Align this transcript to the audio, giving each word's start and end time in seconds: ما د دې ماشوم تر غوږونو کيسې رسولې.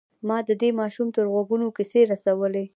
ما 0.27 0.37
د 0.47 0.49
دې 0.61 0.69
ماشوم 0.79 1.07
تر 1.15 1.25
غوږونو 1.31 1.67
کيسې 1.77 2.01
رسولې. 2.11 2.65